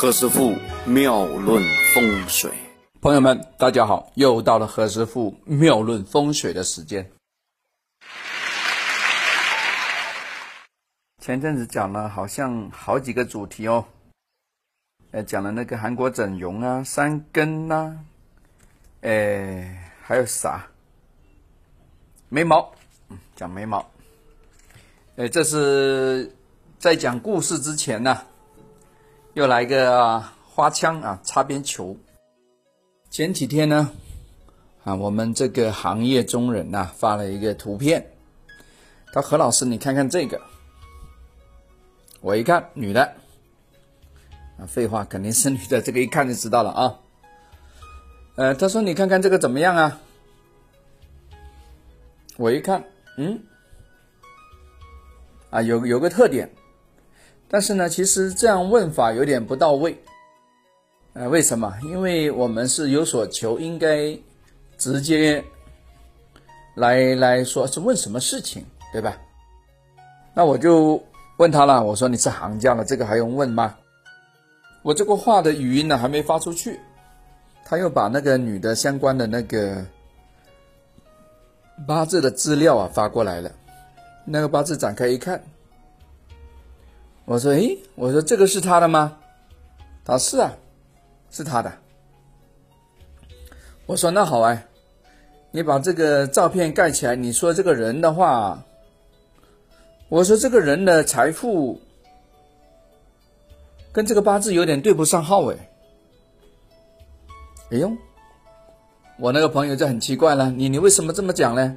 [0.00, 0.54] 何师傅
[0.86, 1.60] 妙论
[1.92, 2.52] 风水，
[3.00, 7.10] 朋友们，大家好，又到了何师傅妙论风水的时间。
[11.20, 13.84] 前阵子讲了好像好几个主题哦，
[15.10, 17.98] 呃，讲了那个韩国整容啊，三根呐，
[19.00, 20.64] 哎，还有啥？
[22.28, 22.72] 眉毛，
[23.34, 23.84] 讲眉毛。
[25.16, 26.32] 哎，这是
[26.78, 28.16] 在讲故事之前呢。
[29.38, 30.20] 又来个
[30.50, 31.96] 花枪啊，擦边球。
[33.08, 33.88] 前几天呢，
[34.82, 38.04] 啊，我们这个行业中人呐发了一个图片，
[39.12, 40.40] 他何老师，你看看这个。
[42.20, 43.14] 我一看，女的，
[44.58, 46.98] 啊，废话，肯定是女的，这个一看就知道了啊。
[48.34, 50.00] 呃，他说你看看这个怎么样啊？
[52.36, 52.84] 我一看，
[53.16, 53.40] 嗯，
[55.50, 56.50] 啊，有有个特点。
[57.50, 59.98] 但是呢，其实这样问法有点不到位。
[61.14, 61.74] 呃，为什么？
[61.82, 64.16] 因为我们是有所求，应该
[64.76, 65.42] 直接
[66.74, 69.16] 来来说是问什么事情，对吧？
[70.34, 71.02] 那我就
[71.38, 73.74] 问他了，我说你是行家了，这个还用问吗？
[74.82, 76.78] 我这个话的语音呢还没发出去，
[77.64, 79.84] 他又把那个女的相关的那个
[81.86, 83.50] 八字的资料啊发过来了，
[84.24, 85.42] 那个八字展开一看。
[87.28, 89.18] 我说：“诶，我说这个是他的吗？”
[90.02, 90.56] 他说：“是啊，
[91.30, 91.70] 是他的。”
[93.84, 94.64] 我说：“那好啊，
[95.50, 97.14] 你把这个照片盖起来。
[97.14, 98.64] 你说这个人的话，
[100.08, 101.78] 我说这个人的财富
[103.92, 105.68] 跟这个八字有点对不上号哎。”
[107.72, 107.92] 哎呦，
[109.18, 111.76] 我那个朋友就很奇怪了，你你为什么这么讲呢？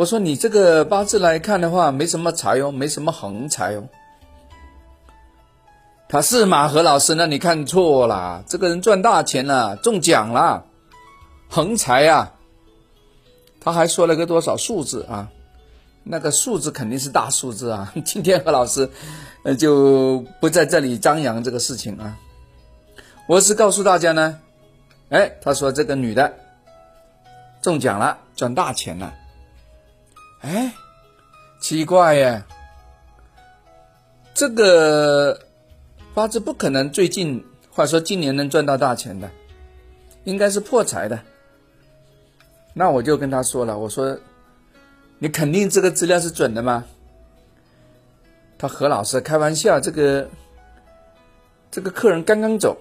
[0.00, 3.86] 我说你这个八字来看的话，没什么财哦，没什么横财哦。
[6.08, 10.64] 他是马何老师，那你看错了，这个人赚大钱了，中奖了，
[11.50, 12.32] 横财啊。
[13.60, 15.28] 他还说了个多少数字啊？
[16.02, 17.92] 那个数字肯定是大数字啊。
[18.02, 18.88] 今天何老师，
[19.44, 22.16] 呃，就不在这里张扬这个事情啊。
[23.26, 24.38] 我是告诉大家呢，
[25.10, 26.36] 哎，他说这个女的
[27.60, 29.12] 中奖了，赚大钱了。
[30.40, 30.72] 哎，
[31.60, 32.46] 奇怪呀，
[34.32, 35.38] 这个
[36.14, 39.30] 八字不可能最近，或者说今年能赚到大钱的，
[40.24, 41.20] 应该是破财的。
[42.72, 44.18] 那我就跟他说了，我说
[45.18, 46.84] 你肯定这个资料是准的吗？
[48.56, 50.26] 他何老师开玩笑，这个
[51.70, 52.76] 这个客人刚刚走，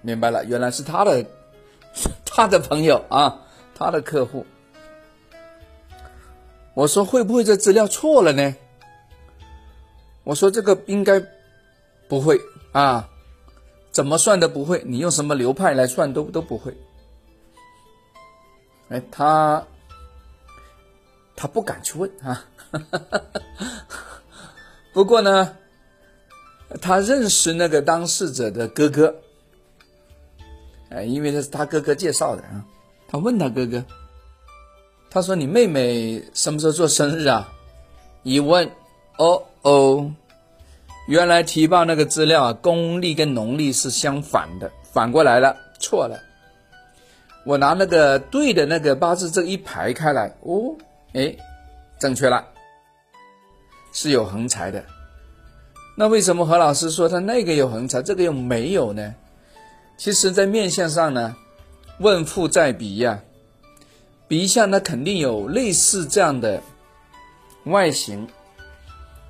[0.00, 1.24] 明白了，原来是他的
[2.24, 3.40] 他的朋友啊，
[3.74, 4.46] 他的客户。
[6.74, 8.54] 我说会不会这资料错了呢？
[10.24, 11.20] 我说这个应该
[12.08, 12.40] 不会
[12.72, 13.08] 啊，
[13.90, 16.72] 怎么算都不会，你用什么流派来算都都不会。
[18.88, 19.66] 哎，他
[21.34, 22.44] 他不敢去问啊，
[24.94, 25.56] 不过呢，
[26.80, 29.14] 他认识那个当事者的哥哥，
[30.88, 32.64] 哎，因为这是他哥哥介绍的啊，
[33.08, 33.84] 他问他哥哥。
[35.12, 37.52] 他说：“你妹妹什么时候做生日啊？”
[38.24, 38.70] 一问，
[39.18, 40.10] 哦哦，
[41.06, 46.18] 原来提报那个资料啊，公历跟农历是相反的，反过来了，错了。
[47.44, 50.74] 我拿那个对的那个八字这一排开来，哦，
[51.12, 51.36] 哎，
[51.98, 52.46] 正确了，
[53.92, 54.82] 是有横财的。
[55.94, 59.14] 那为什么何老师说他那个有横财，这个又没有呢？
[59.98, 61.36] 其实，在面相上呢，
[61.98, 63.20] 问富在彼呀。
[64.32, 66.62] 鼻相那肯定有类似这样的
[67.64, 68.26] 外形，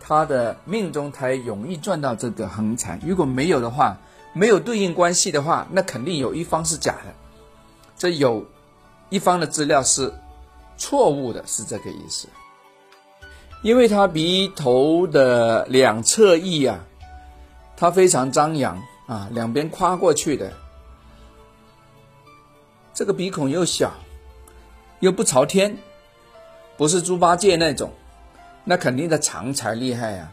[0.00, 2.98] 他的命中才容易赚到这个横财。
[3.04, 3.98] 如果没有的话，
[4.32, 7.12] 没有对应关系的话，那肯定有一方是假的，
[7.98, 8.42] 这有
[9.10, 10.10] 一方的资料是
[10.78, 12.26] 错误的，是这个意思。
[13.60, 16.80] 因为他鼻头的两侧翼啊，
[17.76, 20.50] 它非常张扬啊，两边跨过去的，
[22.94, 23.92] 这个鼻孔又小。
[25.06, 25.78] 又不朝天，
[26.76, 27.92] 不是猪八戒那种，
[28.64, 30.32] 那肯定的藏才厉害呀！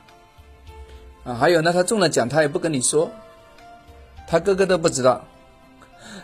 [1.25, 3.11] 啊，还有呢，他中了奖，他也不跟你说，
[4.27, 5.23] 他哥哥都不知道，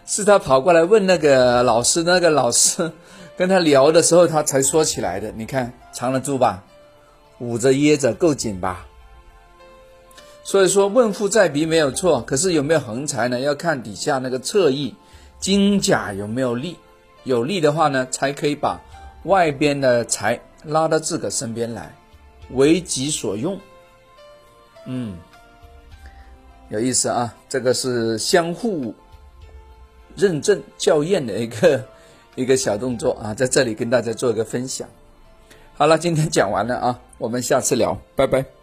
[0.07, 2.91] 是他跑过来问那个老师，那个老师
[3.37, 5.31] 跟他聊的时候，他才说起来的。
[5.33, 6.63] 你看，藏得住吧？
[7.37, 8.87] 捂着掖着够紧吧？
[10.43, 13.39] 所以说，问富在鼻没有错，可是有没有横财呢？
[13.39, 14.95] 要看底下那个侧翼
[15.39, 16.75] 金甲有没有力。
[17.29, 18.81] 有利的话呢，才可以把
[19.25, 21.93] 外边的财拉到自个身边来，
[22.53, 23.55] 为己所用。
[24.87, 25.15] 嗯，
[26.69, 28.95] 有意思啊，这个是相互
[30.15, 31.85] 认证校验的一个
[32.33, 34.89] 一个小动作啊，在这里跟大家做一个分享。
[35.75, 38.58] 好了，今天讲完了啊，我们下次聊，拜拜。